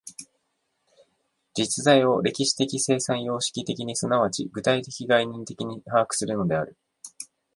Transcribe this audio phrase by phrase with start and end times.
[1.53, 6.75] 実在を歴史的生産様式的に即ち具体概念的に把握するのである。